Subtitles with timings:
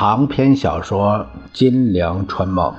[0.00, 1.10] 长篇小说
[1.52, 2.72] 《金陵春梦》，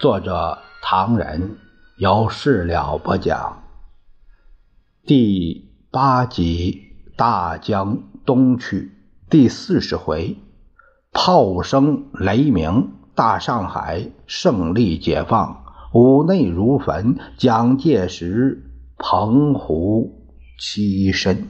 [0.00, 1.58] 作者唐人，
[1.98, 3.62] 由事了播讲。
[5.04, 8.90] 第八集《大江东去》
[9.30, 10.38] 第四十回，
[11.12, 18.64] 炮声雷鸣，大上海胜利解放，五内如焚，蒋介石
[18.96, 20.24] 澎湖
[20.58, 21.48] 栖身。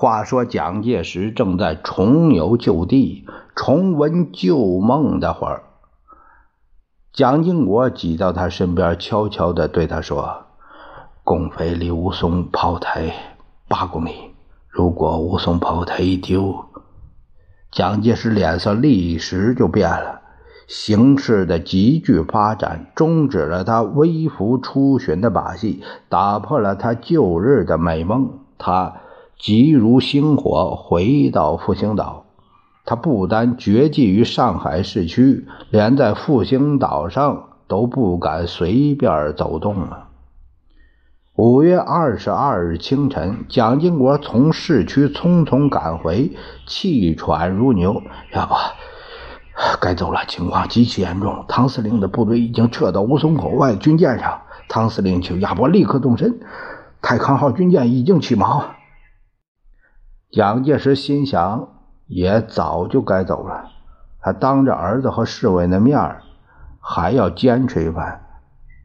[0.00, 5.64] 话说蒋介石正在重游旧地、重温旧梦的会儿，
[7.12, 10.44] 蒋经国挤到他身边，悄悄地对他说
[11.22, 13.12] ：“共匪离吴淞炮台
[13.68, 14.12] 八公里，
[14.70, 16.64] 如果吴淞炮台一丢……”
[17.70, 20.22] 蒋介石脸色立时就变了。
[20.66, 28.38] 形势的急剧发展终止了他微服出巡的把戏，打破了他旧日的美梦。
[28.56, 28.94] 他。
[29.42, 32.26] 急如星火回到复兴岛，
[32.84, 40.08] 他不单绝迹于上海市区，连在复兴岛上都不敢随便走动了。
[41.36, 46.32] 五月二十二日清晨，蒋经国从市区匆匆赶回，
[46.66, 48.02] 气喘如牛。
[48.34, 48.54] 要不，
[49.80, 51.46] 该走了，情况极其严重。
[51.48, 54.42] 唐司令的部队已经撤到吴淞口外军舰上。
[54.68, 56.40] 唐司令请亚伯立刻动身。
[57.00, 58.62] 太康号军舰已经起锚。
[60.32, 61.66] 蒋介石心想，
[62.06, 63.64] 也早就该走了。
[64.20, 65.98] 他当着儿子和侍卫的面
[66.78, 68.20] 还要坚持一番。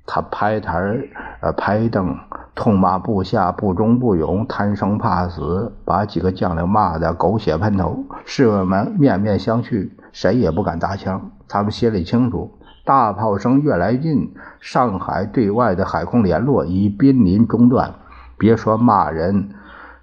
[0.07, 0.97] 他拍台
[1.41, 2.17] 呃，拍凳，
[2.55, 8.03] 痛骂部下不忠不勇、贪生怕死，把几个将领骂得狗血喷头。
[8.25, 11.29] 侍卫们面面相觑，谁也不敢搭腔。
[11.47, 17.93] 他们心里清楚，大炮声越来越近，上海对外的海空联络已濒临中断。
[18.35, 19.49] 别说骂人。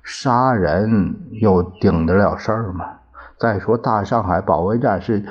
[0.03, 2.85] 杀人又顶得了事儿吗？
[3.39, 5.25] 再说大上海保卫战是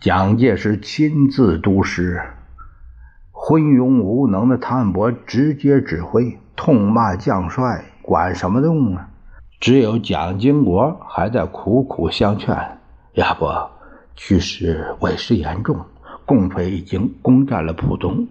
[0.00, 2.20] 蒋介石亲自督师，
[3.32, 9.08] 昏庸无能的汤恩伯直接指挥，痛骂将帅，管什么用啊？
[9.60, 12.56] 只有蒋经国还在苦苦相劝
[13.14, 13.46] ：“要不，
[14.14, 15.84] 局势为时严重，
[16.24, 18.28] 共匪已经攻占了浦东，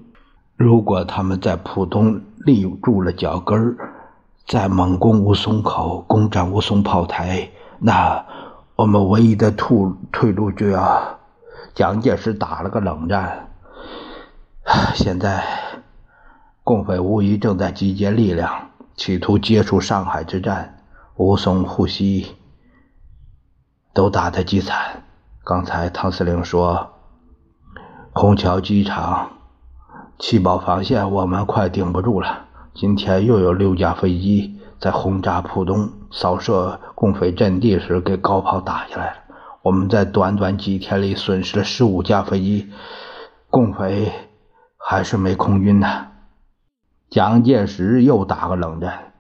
[0.56, 3.76] 如果他们在浦东立住了脚跟儿。”
[4.48, 7.50] 在猛攻吴淞口，攻占吴淞炮台，
[7.80, 8.26] 那
[8.78, 9.78] 我们唯一的退
[10.10, 11.20] 退路就要
[11.76, 13.50] 蒋介石打了个冷战。
[14.96, 15.44] 现在
[16.64, 20.78] 共匪无疑正在集结力量，企图结束上海之战。
[21.18, 22.38] 吴淞、沪西
[23.94, 25.04] 都打得极惨。
[25.44, 26.94] 刚才汤司令说，
[28.14, 29.30] 虹桥机场、
[30.18, 32.47] 七宝防线，我们快顶不住了。
[32.80, 39.18] 今天又有六架飞机在轰炸浦东、扫射共匪阵地时给高炮打下来了。
[39.64, 42.70] 我们在短短几天里损失了十五架飞机，
[43.50, 44.12] 共匪
[44.78, 45.88] 还是没空军呢。
[47.10, 49.14] 蒋介石又打个冷战。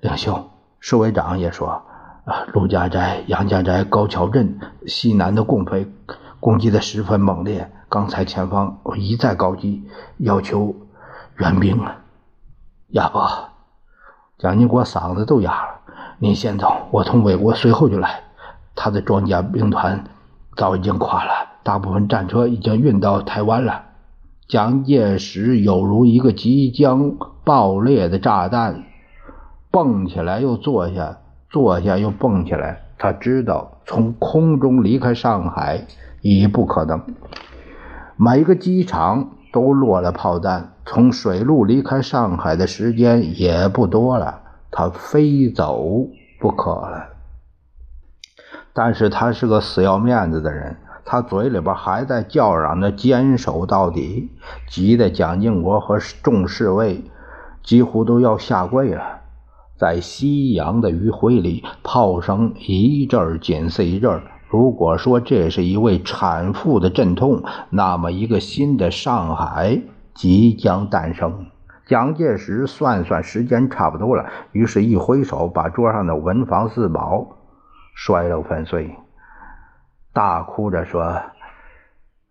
[0.00, 0.48] 领袖、
[0.80, 1.82] 侍卫长也说
[2.24, 5.86] ：“啊，陆家寨、杨家寨、高桥镇西南的共匪
[6.40, 9.84] 攻击的十分猛烈，刚才前方一再告急，
[10.16, 10.74] 要求
[11.36, 12.00] 援兵啊。”
[12.94, 13.48] 哑巴，
[14.38, 15.80] 蒋经国嗓子都哑了。
[16.20, 18.20] 您先走，我从美国随后就来。
[18.76, 20.04] 他的装甲兵团
[20.56, 21.32] 早已经垮了，
[21.64, 23.82] 大部分战车已经运到台湾了。
[24.46, 28.84] 蒋介石有如一个即将爆裂的炸弹，
[29.72, 31.18] 蹦起来又坐下，
[31.50, 32.82] 坐下又蹦起来。
[32.96, 35.84] 他知道从空中离开上海
[36.20, 37.02] 已不可能，
[38.16, 39.30] 每个机场。
[39.54, 44.40] 都落了炮弹，从水路离开上海的时间也不多了，
[44.72, 46.08] 他非走
[46.40, 47.10] 不可了。
[48.72, 54.32] 但是他是个死要面子的人，他嘴里边还在叫嚷着坚守到底，
[54.68, 57.04] 急得蒋经国和众侍卫
[57.62, 59.20] 几乎都要下跪了。
[59.78, 64.20] 在夕阳的余晖里，炮声一阵紧似一阵。
[64.48, 69.82] 如果说这是一位产妇的阵痛，那么一个新的上海
[70.14, 71.46] 即将诞生。
[71.86, 77.26] 蒋介石算算时间差不多了，于是一挥手，把桌上的文房四宝
[77.94, 78.96] 摔了粉碎，
[80.12, 81.02] 大哭着说：“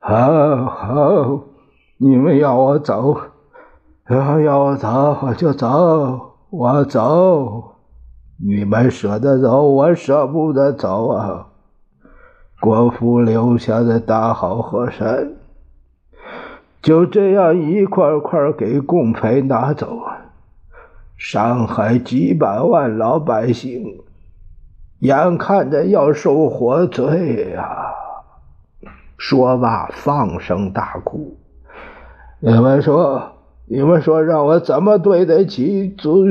[0.01, 1.43] 好好，
[1.97, 3.15] 你们要我走，
[4.09, 7.75] 要要我走我就走，我走。
[8.43, 11.49] 你们舍得走，我舍不得走啊。”
[12.63, 15.33] 国父留下的大好河山，
[16.81, 19.99] 就这样一块块给共匪拿走，
[21.17, 23.99] 上海几百万老百姓
[24.99, 27.91] 眼看着要受活罪呀！
[29.17, 31.35] 说罢，放声大哭。
[32.39, 33.33] 你们说，
[33.65, 36.25] 你们说，让我怎么对得起主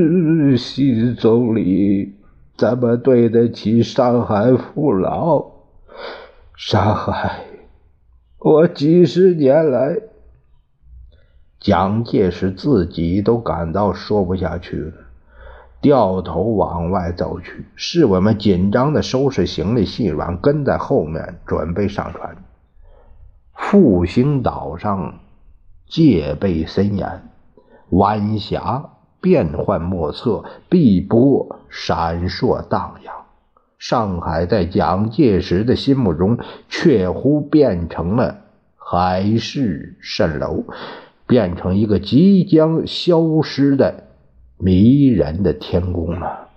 [0.55, 2.15] 席总理？
[2.57, 5.52] 怎么对得起上海父老？
[6.55, 7.45] 上海，
[8.37, 9.97] 我几十年来，
[11.59, 14.93] 蒋介石自己都感到说不下去了，
[15.81, 17.65] 掉头往外走去。
[17.75, 22.37] 侍卫们紧张的收拾行李，细软跟在后面，准备上船。
[23.53, 25.19] 复兴岛上。
[25.85, 27.29] 戒备森严，
[27.89, 28.89] 晚霞
[29.21, 33.22] 变幻莫测，碧波闪烁荡漾。
[33.85, 36.37] 上海在蒋介石的心目中，
[36.69, 38.37] 确乎变成了
[38.77, 40.63] 海市蜃楼，
[41.27, 44.05] 变成一个即将消失的
[44.57, 46.47] 迷人的天宫了。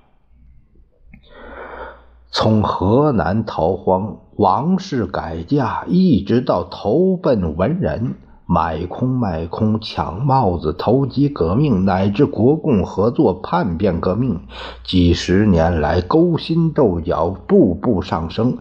[2.30, 8.14] 从河南逃荒、王室改嫁，一直到投奔文人。
[8.48, 14.38] 买空卖空，抢帽子，投机革命，乃至国共合作、叛变革命，
[14.84, 18.58] 几十年来勾心斗角，步步上升，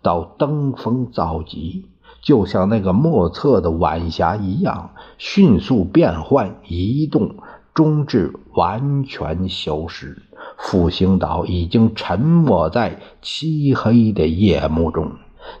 [0.00, 1.84] 到登峰造极，
[2.22, 7.34] 就像那个莫测的晚霞一样，迅速变换、移动，
[7.74, 10.22] 终至完全消失。
[10.56, 15.12] 复兴岛已经沉没在漆黑的夜幕中。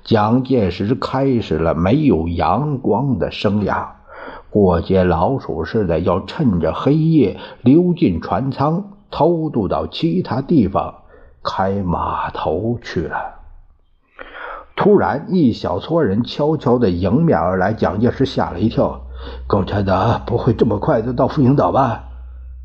[0.04, 3.86] 蒋介石开始了没有阳光的生涯，
[4.50, 10.94] 过街老鼠似的要趁着黑夜溜进船舱，偷渡到其他地方
[11.42, 13.34] 开码头去了。
[14.76, 19.00] 突然，一小撮人悄悄地迎面而来，蒋介石吓了一跳。
[19.48, 22.04] 共产党不会这么快就到复兴岛吧？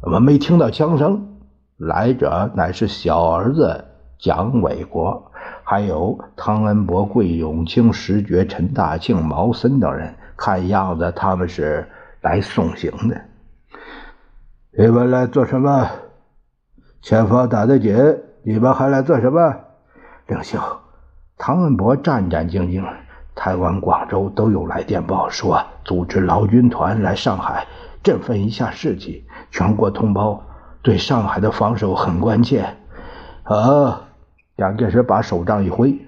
[0.03, 1.39] 我们没听到枪声，
[1.77, 3.85] 来者乃是小儿子
[4.19, 5.31] 蒋纬国。
[5.73, 11.89] 还有汤恩伯、桂永清、石觉、陈大庆、毛森等人，看样子他们是
[12.21, 13.19] 来送行的。
[14.77, 15.89] 你们来做什么？
[17.01, 17.97] 前方打得紧，
[18.43, 19.55] 你们还来做什么？
[20.27, 20.59] 领袖，
[21.39, 22.85] 汤恩伯战战兢兢。
[23.33, 27.65] 台湾、广州都有来电报说，组织劳军团来上海，
[28.03, 29.25] 振奋一下士气。
[29.49, 30.39] 全国同胞
[30.83, 32.63] 对上海的防守很关切。
[33.45, 34.09] 啊。
[34.55, 36.05] 蒋介石把手杖一挥：“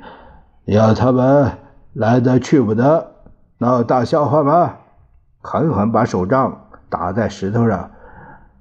[0.65, 1.51] 要他们
[1.93, 3.11] 来的去不得，
[3.57, 4.75] 闹大笑话吗？”
[5.41, 7.91] 狠狠把手杖打在石头上。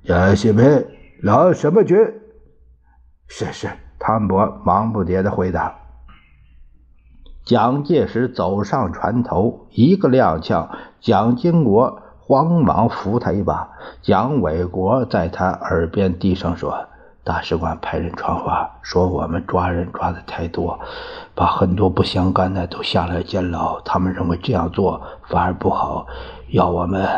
[0.02, 0.86] 杨锡平，
[1.22, 1.98] 劳什么军？
[3.26, 5.74] 是是，汤博忙不迭的回答。
[7.44, 10.68] 蒋介石走上船头，一个踉跄，
[11.00, 13.70] 蒋经国慌忙扶他一把。
[14.00, 16.86] 蒋纬国在他耳边低声说。
[17.24, 20.78] 大使馆派人传话说，我们抓人抓的太多，
[21.34, 23.80] 把很多不相干的都下了监牢。
[23.80, 26.06] 他们认为这样做反而不好，
[26.50, 27.08] 要我们。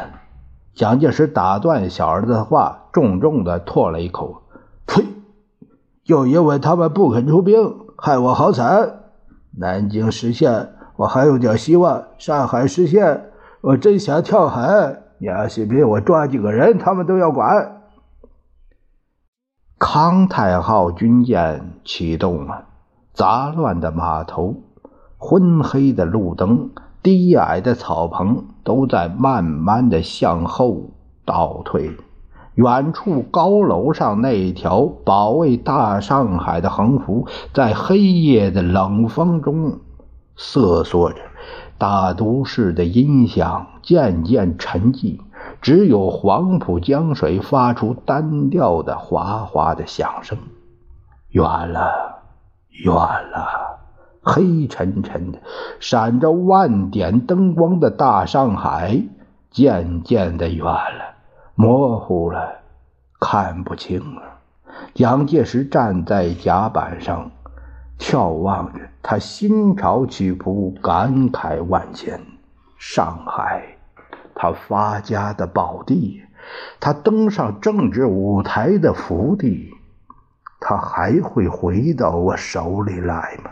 [0.74, 4.42] 蒋介石打断小儿子的话，重重的唾了一口
[4.86, 5.02] ：“呸！
[6.04, 9.00] 就因为他们不肯出兵，害我好惨。
[9.58, 15.02] 南京实现，我还有点希望；上海实现，我真想跳海。
[15.18, 17.72] 你要是逼，我抓几个人，他们都要管。”
[19.78, 22.64] 康泰号军舰启动了，
[23.12, 24.54] 杂乱的码头、
[25.18, 26.70] 昏黑的路灯、
[27.02, 30.92] 低矮的草棚都在慢慢的向后
[31.26, 31.90] 倒退。
[32.54, 39.80] 远处高楼上那条保卫大上海的横幅，在黑夜的冷风中
[40.36, 41.18] 瑟缩着。
[41.76, 45.18] 大都市的音响渐渐沉寂。
[45.66, 50.38] 只有黄浦江水发出单调的哗哗的响声，
[51.30, 52.22] 远了，
[52.84, 53.80] 远了，
[54.22, 55.40] 黑沉沉的，
[55.80, 59.02] 闪着万点灯光的大上海
[59.50, 61.16] 渐渐的远了，
[61.56, 62.58] 模糊了，
[63.18, 64.22] 看不清了。
[64.94, 67.28] 蒋介石站在甲板上，
[67.98, 72.20] 眺望着，他心潮起伏，感慨万千。
[72.78, 73.75] 上海。
[74.38, 76.22] 他发家的宝地，
[76.78, 79.70] 他登上政治舞台的福地，
[80.60, 83.50] 他还会回到我手里来吗？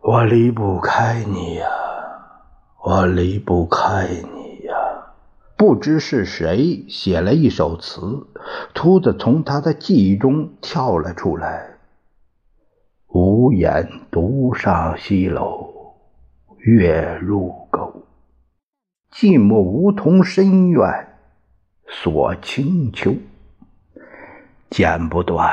[0.00, 1.66] 我离不开你呀，
[2.84, 4.74] 我离不开你呀！
[5.56, 8.26] 不知是谁写了一首词，
[8.74, 11.78] 突的从他的记忆中跳了出来。
[13.08, 15.94] 无言独上西楼，
[16.58, 18.07] 月入钩。
[19.10, 20.82] 寂寞梧桐深院，
[21.88, 23.16] 锁清秋。
[24.70, 25.50] 剪不断，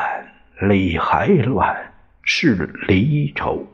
[0.61, 1.73] 理还乱，
[2.21, 3.65] 是离愁。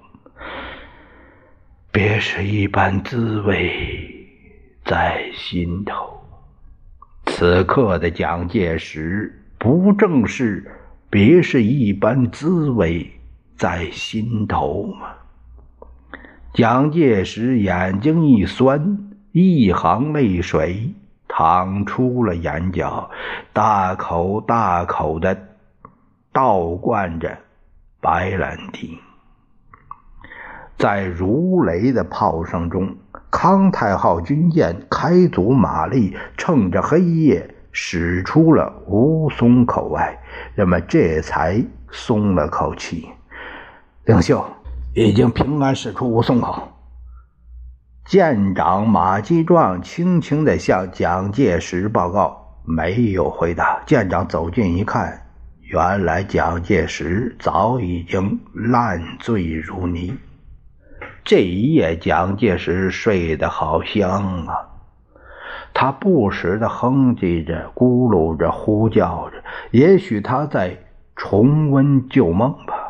[1.92, 3.74] 别是一般滋味
[4.86, 6.22] 在心头。
[7.26, 10.72] 此刻的蒋介石，不正是
[11.10, 13.12] 别是一般滋味
[13.58, 15.16] 在心头吗？
[16.54, 20.94] 蒋介石眼睛一酸，一行泪水
[21.28, 23.10] 淌出了眼角，
[23.54, 25.38] 大口大口的
[26.34, 27.38] 倒灌着
[28.00, 29.00] 白兰地。
[30.78, 32.96] 在如雷的炮声中。
[33.34, 40.20] 康泰号军舰开足马力，趁着黑夜驶出了吴淞口外，
[40.54, 43.08] 人们这才松了口气。
[44.04, 44.46] 领袖
[44.94, 46.68] 已经平安驶出吴淞口。
[48.06, 53.82] 舰长马基壮轻轻地向蒋介石报告，没有回答。
[53.86, 55.28] 舰长走近一看，
[55.62, 60.18] 原来蒋介石早已经烂醉如泥。
[61.24, 64.56] 这一夜，蒋介石睡得好香啊！
[65.74, 70.78] 他不时的哼唧着、咕噜着、呼叫着，也许他在
[71.16, 72.81] 重温旧梦吧。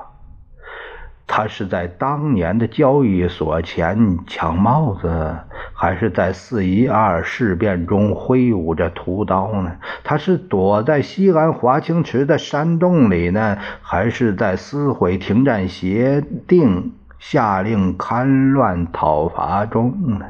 [1.33, 5.37] 他是在当年的交易所前抢帽子，
[5.73, 9.77] 还是在四一二事变中挥舞着屠刀呢？
[10.03, 16.91] 他是躲在西安华清池的山洞里呢，还是在撕毁停战协定？
[17.17, 20.25] 下令戡乱讨伐中呢？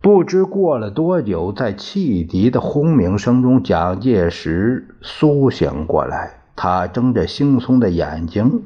[0.00, 6.37] 不知过了多久，在汽笛的轰鸣声中，蒋介石苏醒过来。
[6.60, 8.64] 他睁着惺忪的眼睛，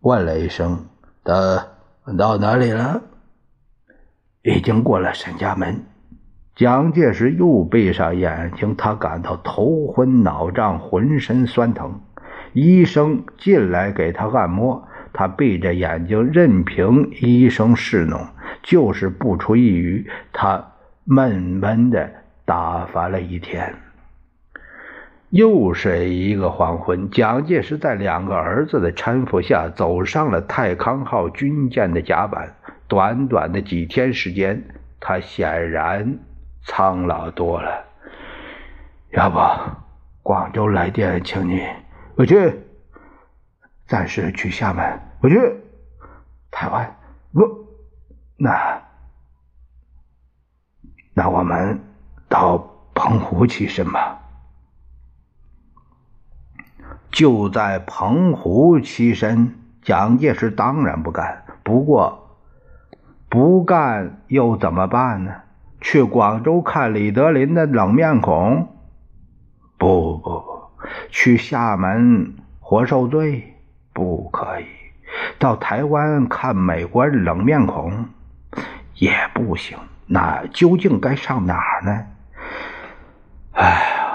[0.00, 0.86] 问了一声
[1.22, 1.64] ：“他
[2.18, 3.00] 到哪里了？”
[4.42, 5.84] 已经过了沈家门。
[6.56, 12.00] 蒋介石又闭上眼睛，他感到头昏脑胀，浑身酸疼。
[12.52, 14.88] 医生进来给他按摩。
[15.12, 18.26] 他闭着眼睛，任凭医生侍弄，
[18.64, 20.10] 就是不出一语。
[20.32, 20.72] 他
[21.04, 22.10] 闷闷的
[22.44, 23.72] 打发了一天。
[25.30, 32.54] 又是一个黄昏，蒋介石在两个儿子的搀扶下走上了太康号军舰的甲板。
[32.88, 34.64] 短短的几天时间，
[34.98, 36.18] 他显然
[36.62, 37.84] 苍老多了。
[39.10, 39.38] 要不，
[40.22, 41.62] 广州来电请你，
[42.16, 42.60] 我去。
[43.86, 45.00] 暂时去厦门。
[45.20, 45.36] 我去
[46.50, 46.96] 台湾，
[47.32, 47.66] 不，
[48.36, 48.82] 那
[51.14, 51.80] 那我们
[52.28, 52.58] 到
[52.94, 54.17] 澎湖起身吧。
[57.10, 61.44] 就在澎湖栖身，蒋介石当然不干。
[61.62, 62.38] 不过
[63.28, 65.32] 不干又怎么办呢？
[65.80, 68.68] 去广州看李德林的冷面孔？
[69.76, 70.62] 不不不，
[71.08, 73.54] 去厦门活受罪？
[73.92, 74.64] 不可以。
[75.38, 78.06] 到台湾看美国冷面孔
[78.94, 82.06] 也不行，那究竟该上哪儿呢？
[83.52, 84.06] 哎呀，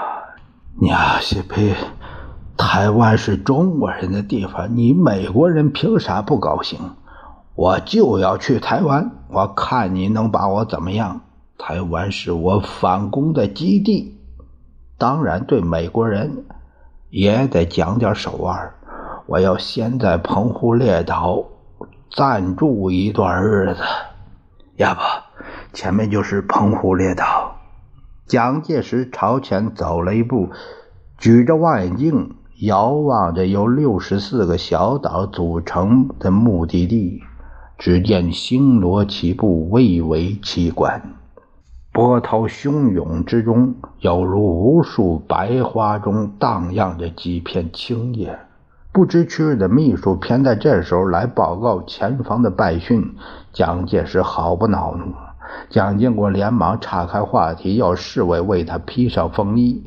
[0.80, 1.74] 娘西北，
[2.56, 6.78] 台湾是中国人的地方，你美国人凭啥不高兴？
[7.54, 11.20] 我就要去台湾，我看你能把我怎么样？
[11.58, 14.18] 台湾是我反攻的基地，
[14.98, 16.44] 当然对美国人
[17.10, 18.72] 也得讲点手腕。
[19.26, 21.44] 我要先在澎湖列岛
[22.10, 23.82] 暂住一段日子，
[24.76, 25.00] 要不
[25.72, 27.56] 前面就是澎湖列岛。
[28.26, 30.50] 蒋介石朝前走了一步，
[31.18, 37.20] 举着望远镜遥望着由六十四个小岛组成的目的地，
[37.76, 41.02] 只见星罗棋布，蔚为奇观。
[41.92, 48.38] 波涛汹涌之中，犹如无数白花中荡漾着几片青叶。
[48.92, 53.16] 不知趣儿的秘书偏在这时候来报告前方的败讯，
[53.52, 55.12] 蒋介石毫不恼怒。
[55.68, 59.84] 蒋经国连忙岔开话题，要侍卫为他披上风衣。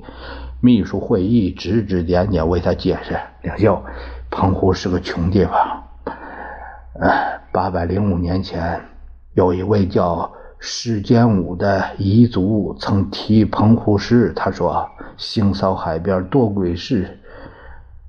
[0.60, 3.84] 秘书会议指指点点为他解释：“领袖，
[4.32, 5.84] 澎湖是个穷地方。
[7.00, 8.82] 呃，八百零五年前，
[9.34, 17.20] 有一位叫施坚武的彝族曾提澎湖诗，他说：‘腥臊海边多鬼事。’”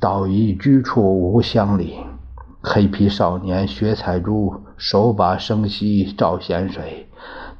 [0.00, 1.98] 岛屿居处无乡里，
[2.62, 7.08] 黑皮少年学采珠，手把生息照咸水，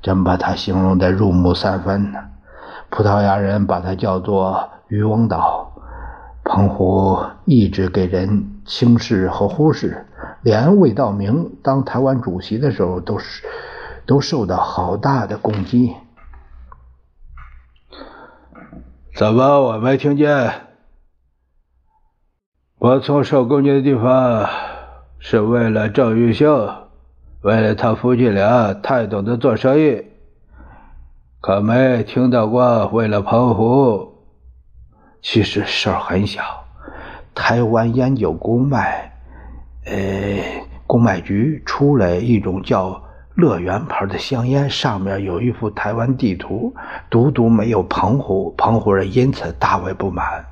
[0.00, 2.18] 真把他形容的入木三分呢。
[2.90, 5.72] 葡萄牙人把它叫做渔翁岛。
[6.44, 10.06] 澎湖一直给人轻视和忽视，
[10.42, 13.44] 连魏道明当台湾主席的时候，都是
[14.06, 15.94] 都受到好大的攻击。
[19.14, 20.52] 怎么我没听见？
[22.78, 24.48] 我从受攻击的地方
[25.18, 26.72] 是为了郑玉秀，
[27.42, 30.04] 为了他夫妻俩太懂得做生意，
[31.40, 34.12] 可没听到过为了澎湖。
[35.22, 36.42] 其实事儿很小，
[37.32, 39.12] 台湾烟酒公卖，
[39.84, 39.94] 呃，
[40.86, 43.00] 公卖局出来一种叫
[43.36, 46.74] 乐园牌的香烟，上面有一幅台湾地图，
[47.08, 50.44] 独独没有澎湖，澎湖人因此大为不满。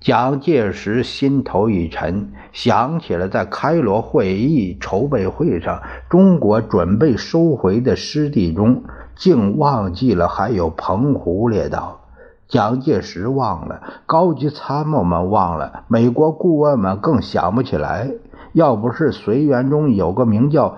[0.00, 8.84] 蒋介石心头一沉，想起了在开罗会议筹备会上，中国准备收回的失地中，
[9.16, 12.00] 竟忘记了还有澎湖列岛。
[12.48, 18.12] 蒋介石忘了，高级参谋们忘了，美国顾问们更想不起来。
[18.52, 20.76] 要不是随员中有个名叫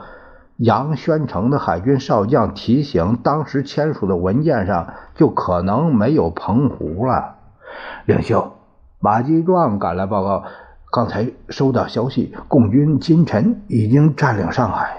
[0.57, 7.35] 杨宣成的海军少将提醒，当时签署的文件上就可能没有澎湖了。
[8.07, 8.55] 领袖
[8.99, 10.45] 马基壮赶来报告，
[10.91, 14.98] 刚才收到消息，共军今晨已经占领上海。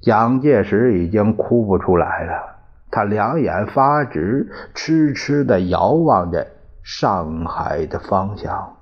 [0.00, 2.56] 蒋介石已经哭不出来了。
[2.90, 6.46] 他两眼发直，痴痴地遥望着
[6.82, 8.76] 上海的方向。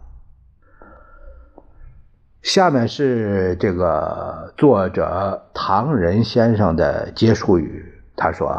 [2.40, 7.92] 下面是这个作者唐人先生的结束语。
[8.16, 8.56] 他说：“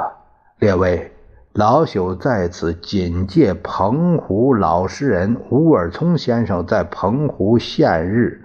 [0.59, 1.11] 列位，
[1.53, 8.43] 老朽在此谨借澎湖老诗人吴尔聪先生在澎湖现日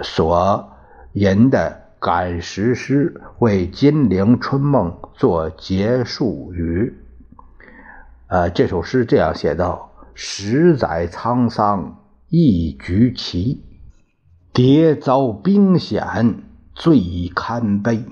[0.00, 0.68] 所
[1.12, 6.94] 吟的。”赶时诗为《金陵春梦》做结束语。
[8.28, 13.64] 呃，这首诗这样写道：“十载沧桑一局棋，
[14.54, 16.42] 迭遭兵险
[16.74, 18.04] 最堪悲。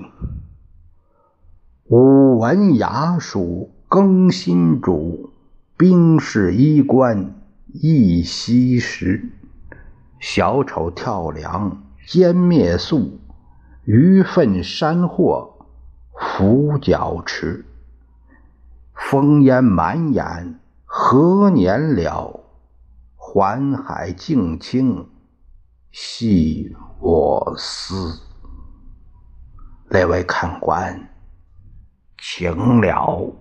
[1.84, 5.30] 武文雅属更新主，
[5.76, 7.34] 兵士衣冠
[7.72, 9.28] 一夕时。
[10.18, 13.20] 小丑跳梁歼灭粟。”
[13.86, 15.64] 鱼粪山货
[16.18, 17.64] 浮脚池，
[18.92, 22.40] 烽烟满眼何年了？
[23.14, 25.08] 环海静清
[25.92, 28.22] 系我思。
[29.88, 31.08] 那位看官，
[32.18, 33.36] 请了。